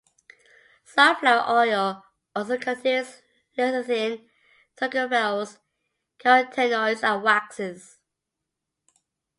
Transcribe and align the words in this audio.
Sunflower 0.83 1.47
oil 1.47 2.03
also 2.35 2.57
contains 2.57 3.21
lecithin, 3.55 4.27
tocopherols, 4.75 5.59
carotenoids 6.17 7.03
and 7.03 7.21
waxes. 7.21 7.99